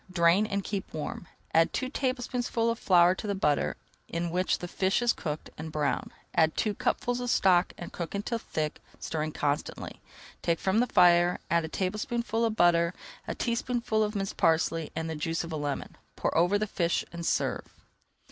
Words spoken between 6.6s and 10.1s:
cupfuls of stock and cook until thick, stirring constantly.